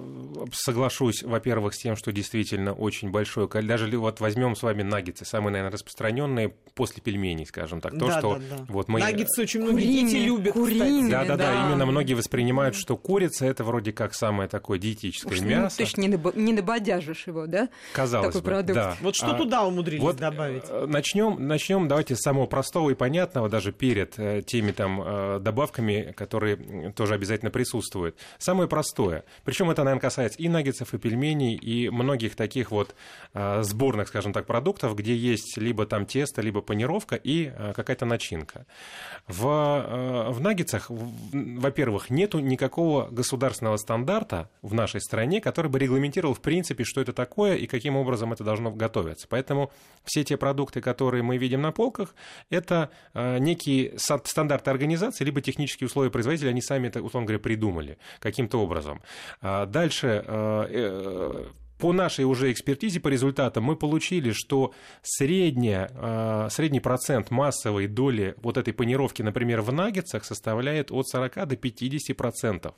соглашусь, 0.53 1.21
во-первых, 1.23 1.73
с 1.73 1.77
тем, 1.79 1.95
что 1.97 2.11
действительно 2.13 2.73
очень 2.73 3.11
большое 3.11 3.47
количество. 3.47 3.77
Даже 3.77 3.97
вот 3.99 4.19
возьмем 4.21 4.55
с 4.55 4.63
вами 4.63 4.83
наггетсы, 4.83 5.25
самые, 5.25 5.51
наверное, 5.51 5.73
распространенные 5.73 6.53
после 6.75 7.01
пельменей, 7.01 7.45
скажем 7.45 7.81
так. 7.81 7.91
То, 7.99 8.07
да, 8.07 8.19
что 8.19 8.35
да, 8.35 8.57
да. 8.57 8.65
вот 8.69 8.87
мы... 8.87 9.01
Наггетсы 9.01 9.41
очень 9.41 9.61
многие 9.61 9.85
Куриные, 9.85 10.05
дети 10.05 10.15
любят, 10.25 10.53
куриные. 10.53 11.11
Да, 11.11 11.25
да, 11.25 11.35
да, 11.35 11.53
Да. 11.53 11.67
именно 11.67 11.85
многие 11.85 12.13
воспринимают, 12.13 12.75
что 12.75 12.95
курица 12.95 13.45
это 13.45 13.65
вроде 13.65 13.91
как 13.91 14.13
самое 14.13 14.47
такое 14.47 14.79
диетическое 14.79 15.33
Уж, 15.33 15.41
ну, 15.41 15.47
мясо. 15.47 15.77
ты 15.77 15.85
ж 15.85 15.97
не, 15.97 16.07
не 16.35 16.53
набодяжишь 16.53 17.27
его, 17.27 17.47
да? 17.47 17.67
Казалось 17.93 18.27
такой 18.27 18.41
бы, 18.41 18.45
продукт. 18.45 18.75
да. 18.75 18.97
Вот 19.01 19.15
что 19.17 19.31
А, 19.31 19.37
туда 19.37 19.65
умудрились 19.65 20.01
Вот 20.01 20.15
добавить? 20.15 20.63
начнем, 20.87 21.35
начнем, 21.45 21.89
давайте 21.89 22.15
с 22.15 22.19
самого 22.19 22.45
простого 22.45 22.91
и 22.91 22.95
понятного, 22.95 23.49
даже 23.49 23.73
перед 23.73 24.17
э, 24.17 24.41
теми 24.41 24.71
там 24.71 25.01
э, 25.05 25.39
добавками, 25.41 26.13
которые 26.15 26.91
тоже 26.95 27.15
обязательно 27.15 27.51
присутствуют. 27.51 27.88
Самое 28.37 28.69
простое. 28.69 29.23
Причем 29.43 29.69
это, 29.69 29.83
наверное, 29.83 30.01
касается 30.01 30.39
и 30.39 30.47
наггетсов, 30.47 30.93
и 30.93 30.97
пельменей, 30.97 31.55
и 31.55 31.89
многих 31.89 32.35
таких 32.35 32.71
вот 32.71 32.95
э, 33.33 33.63
сборных, 33.63 34.07
скажем 34.09 34.33
так, 34.33 34.45
продуктов, 34.45 34.95
где 34.95 35.15
есть 35.15 35.57
либо 35.57 35.85
там 35.85 36.05
тесто, 36.05 36.41
либо 36.41 36.61
панировка 36.61 37.15
и 37.15 37.51
э, 37.55 37.73
какая-то 37.75 38.05
начинка. 38.05 38.65
В, 39.27 39.45
э, 39.47 40.31
в 40.31 40.41
наггетсах, 40.41 40.89
во-первых, 40.89 42.09
нету 42.09 42.39
никакого 42.39 43.07
государственного 43.09 43.77
стандарта 43.77 44.49
в 44.61 44.73
нашей 44.73 45.01
стране, 45.01 45.41
который 45.41 45.71
бы 45.71 45.79
регламентировал, 45.79 46.33
в 46.33 46.41
принципе, 46.41 46.83
что 46.83 47.01
это 47.01 47.13
такое 47.13 47.55
и 47.55 47.67
каким 47.67 47.95
образом 47.95 48.33
это 48.33 48.43
должно 48.43 48.71
готовиться. 48.71 49.27
Поэтому 49.29 49.71
все 50.03 50.23
те 50.23 50.37
продукты, 50.37 50.81
которые 50.81 51.23
мы 51.23 51.37
видим 51.37 51.61
на 51.61 51.71
полках, 51.71 52.15
это 52.49 52.89
некие 53.13 53.97
стандарты 53.97 54.69
организации, 54.69 55.23
либо 55.23 55.41
технические 55.41 55.87
условия 55.87 56.11
производителя, 56.11 56.49
они 56.49 56.61
сами 56.61 56.87
это, 56.87 57.01
условно 57.01 57.27
говоря, 57.27 57.39
придумали 57.39 57.78
каким-то 58.19 58.61
образом. 58.61 59.01
А 59.41 59.65
Дальше 59.65 60.23
э, 60.25 60.65
э, 60.69 61.45
по 61.79 61.93
нашей 61.93 62.25
уже 62.25 62.51
экспертизе, 62.51 62.99
по 62.99 63.07
результатам, 63.07 63.63
мы 63.63 63.75
получили, 63.75 64.31
что 64.33 64.73
средняя, 65.01 65.89
э, 65.93 66.47
средний 66.51 66.81
процент 66.81 67.31
массовой 67.31 67.87
доли 67.87 68.35
вот 68.43 68.57
этой 68.57 68.73
панировки, 68.73 69.21
например, 69.21 69.61
в 69.61 69.71
наггетсах 69.71 70.25
составляет 70.25 70.91
от 70.91 71.07
40 71.07 71.47
до 71.47 71.55
50 71.55 72.15
процентов. 72.15 72.75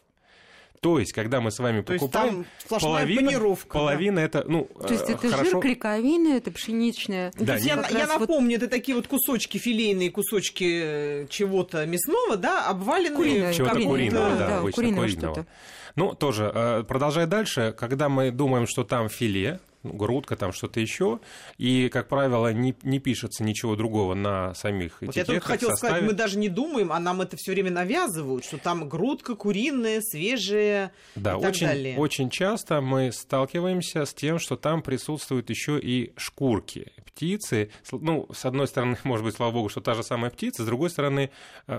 То 0.81 0.97
есть, 0.97 1.13
когда 1.13 1.41
мы 1.41 1.51
с 1.51 1.59
вами 1.59 1.81
То 1.83 1.93
есть 1.93 2.03
покупаем, 2.03 2.33
там 2.37 2.45
сплошная 2.57 2.91
половина, 2.91 3.21
панировка, 3.21 3.73
да? 3.73 3.79
половина 3.79 4.19
это, 4.19 4.43
ну, 4.47 4.67
То 4.81 4.93
есть 4.93 5.07
э, 5.09 5.13
это 5.13 5.29
хорошо. 5.29 5.51
жир, 5.51 5.59
клейковина, 5.61 6.29
это 6.29 6.49
пшеничная. 6.51 7.31
Да, 7.37 7.45
то 7.45 7.53
есть 7.53 7.65
не- 7.65 7.69
я, 7.69 7.75
я 7.75 7.99
раз 7.99 8.09
вот- 8.13 8.19
напомню, 8.21 8.57
это 8.57 8.67
такие 8.67 8.95
вот 8.95 9.05
кусочки, 9.07 9.59
филейные 9.59 10.09
кусочки 10.09 10.81
э, 10.83 11.27
чего-то 11.29 11.85
мясного, 11.85 12.35
да, 12.35 12.65
обваленные 12.67 13.15
Куриное, 13.15 13.53
Чего-то 13.53 13.73
каком-то- 13.75 13.89
куриного, 13.89 14.29
да, 14.31 14.47
да, 14.47 14.57
обычно 14.57 14.75
куриного 14.75 15.03
куриного. 15.05 15.33
что-то. 15.35 15.47
Ну, 15.95 16.13
тоже, 16.15 16.51
э, 16.53 16.83
продолжая 16.87 17.27
дальше, 17.27 17.75
когда 17.77 18.09
мы 18.09 18.31
думаем, 18.31 18.65
что 18.65 18.83
там 18.83 19.07
филе, 19.07 19.59
грудка, 19.83 20.35
там 20.35 20.51
что-то 20.51 20.79
еще, 20.79 21.19
и, 21.57 21.89
как 21.89 22.07
правило, 22.07 22.51
не, 22.53 22.75
не 22.83 22.99
пишется 22.99 23.43
ничего 23.43 23.75
другого 23.75 24.13
на 24.13 24.53
самих 24.53 25.01
Вот 25.01 25.15
я 25.15 25.23
этикетках, 25.23 25.27
только 25.27 25.47
хотела 25.47 25.75
сказать, 25.75 25.95
составе. 25.95 26.07
мы 26.07 26.13
даже 26.13 26.37
не 26.37 26.49
думаем, 26.49 26.91
а 26.91 26.99
нам 26.99 27.21
это 27.21 27.37
все 27.37 27.51
время 27.51 27.71
навязывают, 27.71 28.45
что 28.45 28.57
там 28.57 28.87
грудка 28.87 29.35
куриная, 29.35 30.01
свежая 30.01 30.91
Да, 31.15 31.37
и 31.37 31.41
так 31.41 31.51
очень, 31.51 31.67
далее. 31.67 31.97
очень 31.97 32.29
часто 32.29 32.81
мы 32.81 33.11
сталкиваемся 33.11 34.05
с 34.05 34.13
тем, 34.13 34.39
что 34.39 34.55
там 34.55 34.81
присутствуют 34.81 35.49
еще 35.49 35.79
и 35.79 36.13
шкурки 36.17 36.91
птицы. 37.05 37.71
Ну, 37.91 38.27
с 38.33 38.45
одной 38.45 38.67
стороны, 38.67 38.97
может 39.03 39.25
быть, 39.25 39.35
слава 39.35 39.51
богу, 39.51 39.69
что 39.69 39.81
та 39.81 39.93
же 39.93 40.03
самая 40.03 40.31
птица, 40.31 40.63
с 40.63 40.65
другой 40.65 40.89
стороны, 40.89 41.31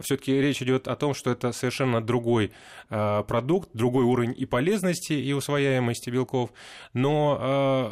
все-таки 0.02 0.32
речь 0.32 0.62
идет 0.62 0.88
о 0.88 0.97
том, 0.97 1.14
что 1.14 1.30
это 1.30 1.52
совершенно 1.52 2.00
другой 2.00 2.52
э, 2.90 3.25
продукт, 3.26 3.71
другой 3.73 4.04
уровень 4.04 4.35
и 4.37 4.44
полезности, 4.44 5.12
и 5.12 5.32
усвояемости 5.32 6.11
белков. 6.11 6.50
Но 6.92 7.38
э, 7.40 7.91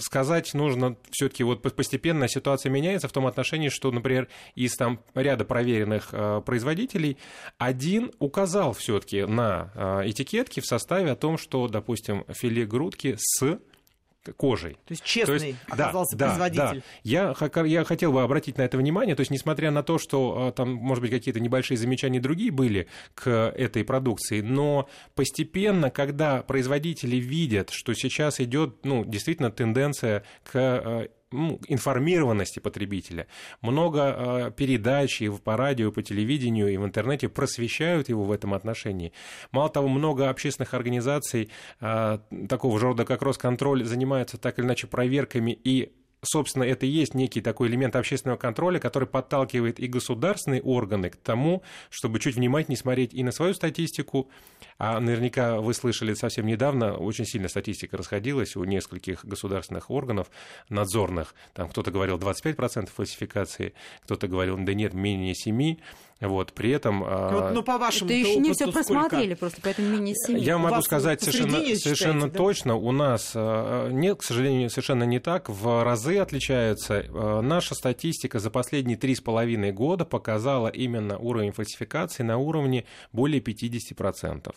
сказать 0.00 0.54
нужно 0.54 0.96
все-таки 1.10 1.44
вот 1.44 1.62
по- 1.62 1.70
постепенно 1.70 2.28
ситуация 2.28 2.70
меняется 2.70 3.08
в 3.08 3.12
том 3.12 3.26
отношении, 3.26 3.68
что, 3.68 3.90
например, 3.90 4.28
из 4.54 4.74
там 4.76 5.00
ряда 5.14 5.44
проверенных 5.44 6.08
э, 6.12 6.42
производителей 6.44 7.18
один 7.58 8.12
указал 8.18 8.72
все-таки 8.72 9.24
на 9.24 9.72
э, 9.74 10.10
этикетке 10.10 10.60
в 10.60 10.66
составе 10.66 11.10
о 11.10 11.16
том, 11.16 11.38
что, 11.38 11.68
допустим, 11.68 12.24
филе 12.28 12.66
грудки 12.66 13.16
с 13.18 13.58
кожей. 14.36 14.74
То 14.86 14.92
есть 14.92 15.04
честный 15.04 15.38
То 15.38 15.44
есть, 15.46 15.58
да, 15.68 15.84
оказался 15.84 16.16
да, 16.16 16.26
производитель. 16.26 16.80
да. 16.80 16.82
Я, 17.02 17.34
ха- 17.34 17.64
я 17.64 17.84
хотел 17.84 18.12
бы 18.12 18.22
обратить 18.22 18.58
на 18.58 18.62
это 18.62 18.76
внимание, 18.78 19.14
то 19.16 19.20
есть, 19.20 19.30
несмотря 19.30 19.70
на 19.70 19.82
то, 19.82 19.98
что 19.98 20.48
э, 20.48 20.52
там, 20.52 20.72
может 20.74 21.02
быть, 21.02 21.10
какие-то 21.10 21.40
небольшие 21.40 21.76
замечания 21.76 22.20
другие 22.20 22.50
были 22.50 22.88
к 23.14 23.28
этой 23.30 23.84
продукции, 23.84 24.40
но 24.40 24.88
постепенно, 25.14 25.90
когда 25.90 26.42
производители 26.42 27.16
видят, 27.16 27.70
что 27.70 27.94
сейчас 27.94 28.40
идет, 28.40 28.84
ну, 28.84 29.04
действительно 29.04 29.50
тенденция 29.50 30.22
к 30.44 30.52
ну, 30.54 31.08
информированности 31.32 32.58
потребителя. 32.58 33.26
Много 33.60 34.00
э, 34.00 34.50
передач 34.56 35.22
и 35.22 35.30
по 35.30 35.56
радио, 35.56 35.88
и 35.88 35.92
по 35.92 36.02
телевидению, 36.02 36.72
и 36.72 36.76
в 36.76 36.84
интернете 36.84 37.28
просвещают 37.28 38.08
его 38.08 38.24
в 38.24 38.32
этом 38.32 38.54
отношении. 38.54 39.12
Мало 39.50 39.70
того, 39.70 39.88
много 39.88 40.30
общественных 40.30 40.74
организаций 40.74 41.50
э, 41.80 42.18
такого 42.48 42.78
же 42.78 42.86
рода, 42.86 43.04
как 43.04 43.22
Росконтроль, 43.22 43.84
занимаются 43.84 44.38
так 44.38 44.58
или 44.58 44.66
иначе 44.66 44.86
проверками 44.86 45.52
и 45.52 45.92
Собственно, 46.24 46.62
это 46.62 46.86
и 46.86 46.88
есть 46.88 47.14
некий 47.14 47.40
такой 47.40 47.66
элемент 47.66 47.96
общественного 47.96 48.38
контроля, 48.38 48.78
который 48.78 49.08
подталкивает 49.08 49.80
и 49.80 49.88
государственные 49.88 50.62
органы 50.62 51.10
к 51.10 51.16
тому, 51.16 51.64
чтобы 51.90 52.20
чуть 52.20 52.36
внимательнее 52.36 52.78
смотреть 52.78 53.12
и 53.12 53.24
на 53.24 53.32
свою 53.32 53.54
статистику. 53.54 54.30
А 54.78 55.00
наверняка 55.00 55.58
вы 55.58 55.74
слышали 55.74 56.14
совсем 56.14 56.46
недавно, 56.46 56.94
очень 56.94 57.24
сильно 57.24 57.48
статистика 57.48 57.96
расходилась 57.96 58.54
у 58.54 58.62
нескольких 58.62 59.24
государственных 59.24 59.90
органов 59.90 60.30
надзорных. 60.68 61.34
Там 61.54 61.68
кто-то 61.68 61.90
говорил 61.90 62.18
25% 62.18 62.86
фальсификации, 62.86 63.74
кто-то 64.04 64.28
говорил, 64.28 64.56
да 64.58 64.74
нет, 64.74 64.94
менее 64.94 65.34
7%. 65.34 65.80
Вот, 66.22 66.52
при 66.52 66.70
этом... 66.70 67.02
а, 67.04 67.30
Вот, 67.32 67.52
ну, 67.54 67.62
по 67.62 67.78
вашему 67.78 68.08
Это 68.10 68.14
еще 68.18 68.36
не 68.38 68.52
все 68.52 68.70
просмотрели, 68.70 69.34
просто 69.34 69.60
поэтому 69.62 69.88
менее 69.88 70.14
семи. 70.14 70.40
я 70.40 70.56
У 70.56 70.60
могу 70.60 70.80
сказать 70.82 71.18
посредине 71.20 71.42
совершенно, 71.50 71.64
считаете, 71.64 71.82
совершенно 71.82 72.30
да? 72.30 72.38
точно. 72.38 72.74
У 72.76 72.92
нас 72.92 73.32
э, 73.34 73.88
нет, 73.92 74.18
к 74.18 74.22
сожалению, 74.22 74.70
совершенно 74.70 75.04
не 75.04 75.18
так. 75.18 75.48
В 75.48 75.82
разы 75.84 76.18
отличаются. 76.18 76.94
Э, 77.08 77.40
Наша 77.42 77.74
статистика 77.74 78.38
за 78.38 78.50
последние 78.50 78.96
три 78.96 79.14
с 79.14 79.20
половиной 79.20 79.72
года 79.72 80.04
показала 80.04 80.68
именно 80.68 81.18
уровень 81.18 81.52
фальсификации 81.52 82.22
на 82.22 82.38
уровне 82.38 82.84
более 83.12 83.40
50%. 83.40 84.54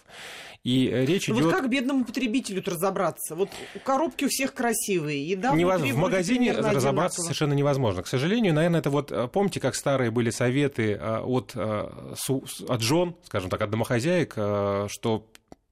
И 0.64 0.88
э, 0.88 1.06
речь 1.06 1.28
Ну 1.28 1.36
идет... 1.36 1.46
вот 1.46 1.54
как 1.54 1.70
бедному 1.70 2.06
потребителю-то 2.06 2.72
разобраться? 2.72 3.36
Вот 3.36 3.50
коробки 3.84 4.26
у 4.26 4.30
всех 4.30 4.54
красивые, 4.54 5.28
еда 5.28 5.54
Невоз- 5.56 5.82
В 5.92 5.98
магазине 5.98 6.52
разобраться 6.52 6.80
одинаково. 6.80 7.22
совершенно 7.24 7.54
невозможно. 7.54 8.04
К 8.04 8.08
сожалению, 8.08 8.54
наверное, 8.54 8.80
это 8.80 8.90
вот, 8.90 9.12
помните, 9.32 9.60
как 9.60 9.76
старые 9.76 10.12
были 10.12 10.30
советы 10.32 10.98
э, 11.00 11.20
от, 11.56 11.90
э, 12.16 12.16
с- 12.48 12.62
от 12.70 12.82
жен, 12.82 13.16
скажем 13.24 13.50
так, 13.50 13.62
от 13.62 13.70
домохозяек, 13.70 14.34
э, 14.38 14.88
что 14.90 15.24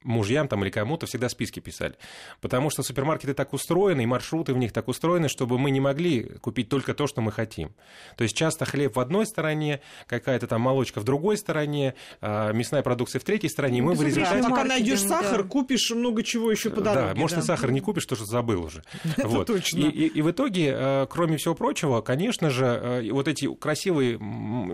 мужьям 0.04 0.48
там 0.48 0.64
или 0.64 0.70
кому-то 0.70 1.06
всегда 1.06 1.30
списки 1.30 1.60
писали. 1.60 1.96
Потому 2.42 2.70
что 2.70 2.84
супермаркеты 2.84 3.34
так 3.34 3.54
устроены, 3.54 4.04
и 4.04 4.06
маршруты 4.06 4.54
в 4.54 4.58
них 4.58 4.72
так 4.72 4.88
устроены, 4.88 5.30
чтобы 5.30 5.58
мы 5.60 5.72
не 5.72 5.80
могли 5.80 6.24
купить 6.42 6.70
только 6.70 6.94
то, 6.94 7.08
что 7.08 7.22
мы 7.22 7.32
хотим. 7.32 7.74
То 8.18 8.24
есть 8.24 8.36
часто 8.36 8.66
хлеб 8.66 8.96
в 8.96 9.00
одной 9.00 9.26
стороне, 9.26 9.82
какая-то 10.08 10.48
там 10.48 10.62
молочка 10.62 11.00
в 11.00 11.04
другой 11.04 11.38
стороне, 11.38 11.96
а, 12.22 12.52
мясная 12.52 12.82
продукция 12.84 13.20
в 13.20 13.24
третьей 13.24 13.50
стороне, 13.50 13.80
и 13.80 13.82
мы 13.82 13.94
в 13.94 14.00
безусловно. 14.04 14.24
Да, 14.30 14.36
результате... 14.38 14.50
пока 14.56 14.64
найдешь 14.68 15.02
сахар, 15.02 15.44
да. 15.44 15.50
купишь 15.50 15.92
много 15.92 16.24
чего 16.24 16.52
еще 16.52 16.70
по 16.70 16.82
Да, 16.82 16.94
дороге. 16.94 17.20
может, 17.20 17.38
да. 17.38 17.44
и 17.44 17.46
сахар 17.46 17.72
не 17.72 17.80
купишь, 17.82 18.04
потому 18.04 18.18
что 18.26 18.32
забыл 18.32 18.64
уже. 18.66 18.84
Вот. 19.24 19.48
точно. 19.48 19.80
И, 19.80 19.90
и- 19.90 20.08
и 20.08 20.22
в 20.22 20.30
итоге, 20.32 20.74
э, 20.76 21.08
кроме 21.10 21.38
всего 21.38 21.56
прочего, 21.56 22.02
конечно 22.02 22.50
же, 22.50 22.66
э, 22.66 23.12
вот 23.12 23.28
эти 23.28 23.52
красивые 23.56 24.18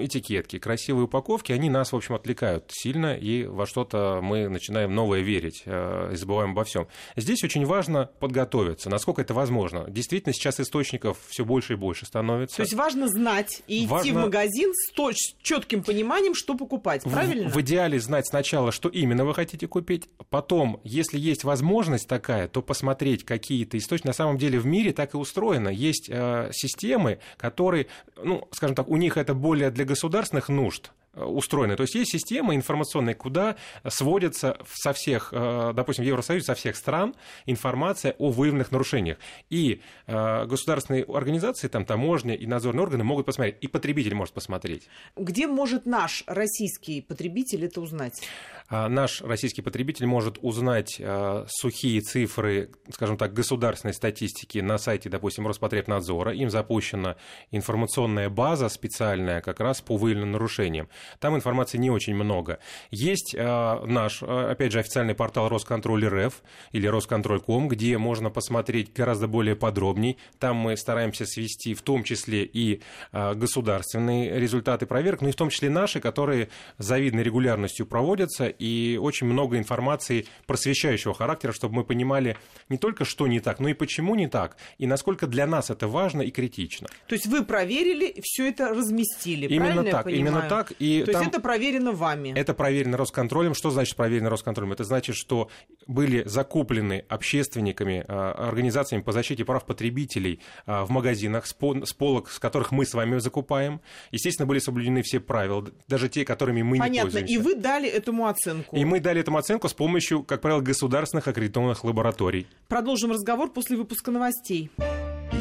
этикетки, 0.04 0.60
красивые 0.60 1.06
упаковки, 1.06 1.52
они 1.52 1.70
нас, 1.70 1.92
в 1.92 1.96
общем, 1.96 2.16
отвлекают 2.16 2.66
сильно, 2.70 3.16
и 3.16 3.46
во 3.46 3.66
что-то 3.66 4.20
мы 4.22 4.48
начинаем 4.50 4.94
новое 4.94 5.19
верить 5.22 5.64
э, 5.66 6.12
и 6.14 6.16
забываем 6.16 6.52
обо 6.52 6.64
всем. 6.64 6.88
Здесь 7.16 7.44
очень 7.44 7.66
важно 7.66 8.10
подготовиться, 8.20 8.90
насколько 8.90 9.22
это 9.22 9.34
возможно. 9.34 9.86
Действительно, 9.90 10.34
сейчас 10.34 10.60
источников 10.60 11.18
все 11.28 11.46
больше 11.46 11.74
и 11.74 11.76
больше 11.76 12.06
становится. 12.06 12.58
То 12.58 12.62
есть 12.64 12.74
важно 12.74 13.08
знать 13.08 13.62
и 13.68 13.80
идти 13.80 13.88
в 13.88 13.90
Важно- 13.90 14.22
магазин 14.22 14.72
с, 14.74 14.94
точ- 14.98 15.36
четким 15.42 15.84
пониманием, 15.84 16.36
что 16.36 16.56
покупать. 16.56 17.06
В- 17.06 17.12
Правильно? 17.12 17.50
В, 17.50 17.60
идеале 17.62 18.00
знать 18.00 18.28
сначала, 18.28 18.72
что 18.72 18.90
именно 18.90 19.26
вы 19.26 19.34
хотите 19.34 19.68
купить, 19.68 20.10
потом, 20.30 20.80
если 20.84 21.18
есть 21.20 21.44
возможность 21.44 22.08
такая, 22.08 22.48
то 22.48 22.62
посмотреть 22.62 23.24
какие-то 23.26 23.78
источники. 23.78 24.08
На 24.08 24.14
самом 24.14 24.38
деле 24.38 24.60
в 24.60 24.66
мире 24.66 24.94
так 24.94 25.14
и 25.14 25.18
устроено. 25.18 25.70
Есть 25.70 26.10
э, 26.10 26.50
системы, 26.54 27.20
которые, 27.38 27.88
ну, 28.24 28.48
скажем 28.52 28.76
так, 28.76 28.88
у 28.88 28.98
них 28.98 29.18
это 29.18 29.34
более 29.34 29.72
для 29.72 29.86
государственных 29.86 30.50
нужд, 30.50 30.92
устроены. 31.26 31.76
То 31.76 31.84
есть 31.84 31.96
есть 31.96 32.12
система 32.12 32.56
информационная, 32.56 33.16
куда 33.16 33.56
сводится 33.88 34.58
со 34.74 34.94
всех, 34.94 35.30
допустим, 35.32 36.04
в 36.04 36.08
Евросоюзе, 36.08 36.46
со 36.46 36.56
всех 36.56 36.76
стран 36.76 37.16
информация 37.46 38.16
о 38.18 38.30
выявленных 38.30 38.72
нарушениях. 38.72 39.18
И 39.50 39.82
государственные 40.08 41.04
организации, 41.04 41.68
там 41.68 41.86
таможня 41.86 42.36
и 42.36 42.46
надзорные 42.46 42.84
органы 42.84 43.04
могут 43.04 43.26
посмотреть, 43.26 43.58
и 43.62 43.68
потребитель 43.68 44.16
может 44.16 44.34
посмотреть. 44.34 44.88
Где 45.16 45.48
может 45.48 45.86
наш 45.86 46.24
российский 46.28 47.02
потребитель 47.02 47.66
это 47.66 47.82
узнать? 47.82 48.22
Наш 48.70 49.22
российский 49.22 49.62
потребитель 49.62 50.06
может 50.06 50.38
узнать 50.42 51.02
сухие 51.48 52.02
цифры, 52.02 52.72
скажем 52.92 53.18
так, 53.18 53.34
государственной 53.34 53.94
статистики 53.94 54.60
на 54.60 54.78
сайте, 54.78 55.10
допустим, 55.10 55.48
Роспотребнадзора. 55.48 56.34
Им 56.34 56.50
запущена 56.50 57.16
информационная 57.52 58.30
база 58.30 58.70
специальная 58.70 59.42
как 59.42 59.60
раз 59.60 59.82
по 59.82 59.98
выявленным 59.98 60.32
нарушениям. 60.34 60.88
Там 61.20 61.36
информации 61.36 61.78
не 61.78 61.90
очень 61.90 62.16
много. 62.16 62.60
Есть 62.92 63.36
а, 63.38 63.84
наш, 63.86 64.22
опять 64.24 64.72
же, 64.72 64.80
официальный 64.80 65.16
портал 65.16 65.50
Росконтроль 65.50 66.08
РФ 66.08 66.42
или 66.72 66.88
Росконтроль.ком, 66.88 67.68
где 67.68 67.98
можно 67.98 68.30
посмотреть 68.30 68.94
гораздо 68.94 69.28
более 69.28 69.56
подробней. 69.56 70.18
Там 70.40 70.58
мы 70.58 70.78
стараемся 70.78 71.26
свести 71.26 71.74
в 71.74 71.82
том 71.82 72.04
числе 72.04 72.44
и 72.44 72.82
государственные 73.12 74.40
результаты 74.40 74.86
проверок, 74.86 75.22
ну 75.22 75.30
и 75.30 75.32
в 75.32 75.36
том 75.36 75.50
числе 75.50 75.70
наши, 75.70 76.00
которые 76.00 76.50
завидной 76.78 77.24
регулярностью 77.24 77.86
проводятся 77.86 78.48
и 78.48 78.98
очень 78.98 79.28
много 79.28 79.58
информации 79.58 80.26
просвещающего 80.46 81.14
характера, 81.14 81.52
чтобы 81.52 81.76
мы 81.76 81.84
понимали 81.84 82.38
не 82.70 82.78
только, 82.78 83.06
что 83.06 83.28
не 83.28 83.40
так, 83.40 83.60
но 83.60 83.70
и 83.70 83.74
почему 83.74 84.16
не 84.16 84.28
так, 84.28 84.58
и 84.78 84.88
насколько 84.88 85.28
для 85.28 85.48
нас 85.48 85.70
это 85.70 85.88
важно 85.88 86.22
и 86.22 86.32
критично. 86.32 86.88
То 87.08 87.16
есть 87.16 87.28
вы 87.28 87.44
проверили 87.44 88.16
все 88.22 88.50
это 88.50 88.70
разместили, 88.70 89.48
именно 89.48 89.84
так, 89.84 90.08
я 90.08 90.20
Именно 90.20 90.42
так. 90.50 90.74
И 90.80 90.99
То 91.06 91.12
есть 91.12 91.28
это 91.28 91.40
проверено 91.40 91.92
вами? 91.92 92.34
Это 92.36 92.54
проверено 92.54 92.98
Росконтролем. 92.98 93.54
Что 93.54 93.72
значит 93.72 93.96
проверено 93.96 94.30
Росконтролем? 94.30 94.74
Это 94.74 94.84
значит, 94.84 95.16
что 95.16 95.50
были 95.88 96.24
закуплены 96.26 97.06
общественниками, 97.08 98.04
а, 98.08 98.48
организациями 98.50 99.02
по 99.02 99.12
защите 99.12 99.46
прав 99.46 99.66
потребителей 99.66 100.42
а, 100.66 100.86
в 100.86 100.90
магазинах 100.90 101.46
с 101.46 101.54
полок, 101.54 102.30
с 102.30 102.40
которых 102.40 102.72
мы 102.72 102.86
с 102.86 102.94
вами 102.94 103.18
закупаем. 103.20 103.82
Естественно, 104.12 104.46
были 104.46 104.60
соблюдены 104.60 105.02
все 105.02 105.20
правила, 105.20 105.66
даже 105.88 106.10
те, 106.10 106.26
которыми 106.26 106.62
мы 106.62 106.78
Понятно. 106.78 106.94
не 106.94 107.02
пользуемся. 107.02 107.34
И 107.34 107.38
вы 107.38 107.56
дали 107.56 107.90
этому 107.90 108.28
оценку? 108.28 108.50
оценку. 108.50 108.76
И 108.76 108.86
мы 108.86 109.00
дали 109.00 109.22
этому 109.22 109.38
оценку 109.38 109.68
с 109.68 109.74
помощью, 109.74 110.24
как 110.24 110.42
правило, 110.42 110.62
государственных 110.62 111.28
аккредитованных 111.28 111.84
лабораторий. 111.84 112.48
Продолжим 112.68 113.12
разговор 113.12 113.52
после 113.52 113.78
выпуска 113.78 114.12
новостей. 114.12 114.72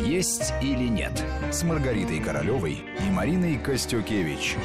Есть 0.05 0.53
или 0.63 0.89
нет 0.89 1.25
с 1.51 1.63
Маргаритой 1.63 2.21
Королевой 2.21 2.83
и 3.07 3.11
Мариной 3.11 3.59
Костюкевич. 3.59 4.57